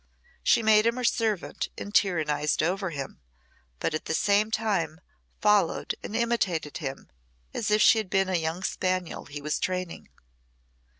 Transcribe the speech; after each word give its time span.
She 0.41 0.63
made 0.63 0.87
him 0.87 0.95
her 0.95 1.03
servant 1.03 1.67
and 1.77 1.93
tyrannised 1.93 2.63
over 2.63 2.89
him, 2.89 3.19
but 3.77 3.93
at 3.93 4.05
the 4.05 4.15
same 4.15 4.49
time 4.49 4.99
followed 5.41 5.93
and 6.01 6.15
imitated 6.15 6.77
him 6.79 7.11
as 7.53 7.69
if 7.69 7.83
she 7.83 7.99
had 7.99 8.09
been 8.09 8.27
a 8.29 8.33
young 8.33 8.63
spaniel 8.63 9.25
he 9.25 9.43
was 9.43 9.59
training. 9.59 10.09